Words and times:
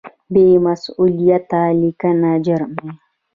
بې 0.33 0.45
مسؤلیته 0.65 1.61
لیکنه 1.81 2.31
جرم 2.45 2.71
دی. 2.81 2.89